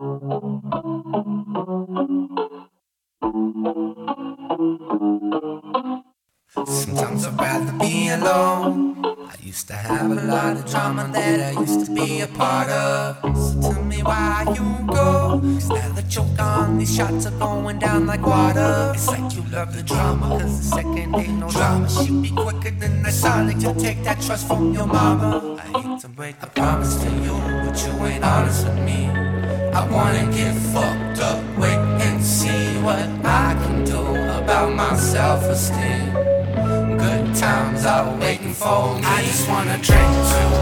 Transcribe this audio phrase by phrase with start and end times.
[0.00, 0.64] Sometimes
[7.26, 9.04] I'd rather be alone.
[9.04, 12.70] I used to have a lot of drama that I used to be a part
[12.70, 13.18] of.
[13.36, 15.38] So tell me why you go.
[15.42, 18.92] Cause now that you're gone, these shots are going down like water.
[18.94, 21.90] It's like you love the drama, cause the second ain't no drama.
[21.90, 25.58] She'd be quicker than the sonic to take that trust from your mama.
[25.62, 29.10] I hate to break the promise to you, but you ain't honest with me.
[29.72, 34.00] I wanna get fucked up, wait and see what I can do
[34.42, 36.12] about my self esteem.
[36.98, 39.02] Good times are waiting for me.
[39.04, 40.59] I just wanna drink to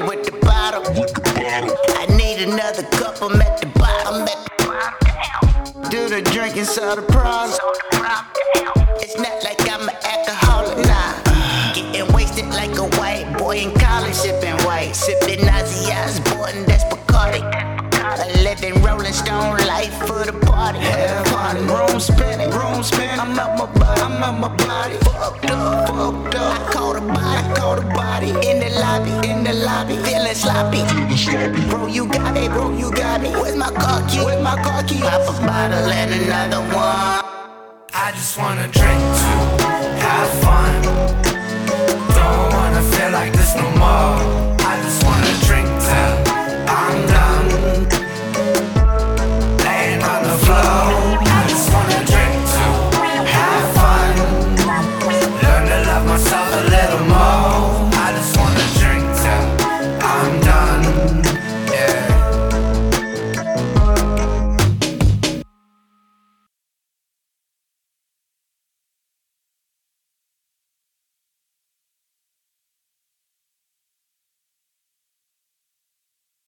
[0.00, 0.82] pain with the bottle.
[1.96, 4.26] I need another cup, I'm at the bottom.
[5.90, 7.58] Do the drinking so the problem.
[9.00, 11.74] It's not like I'm an alcoholic, nah.
[11.74, 17.42] Getting wasted like a white boy in college, sipping white, sipping Ozzy Osbourne, that's Bacardi.
[18.02, 20.78] A living Rolling Stone life for the party.
[21.30, 21.60] Party.
[21.60, 23.18] Room spinning, room spinning.
[23.18, 24.96] I'm out my body, I'm out my body.
[24.96, 26.60] Fucked up, fucked up.
[26.60, 28.32] I caught a body, I caught a body
[29.70, 31.68] sloppy, feeling sloppy.
[31.68, 33.30] Bro, you got me, bro, you got me.
[33.30, 34.18] Where's my car key?
[34.24, 35.00] Where's my car key?
[35.00, 37.20] Pop a bottle and another one.
[37.92, 40.99] I just wanna drink to have fun.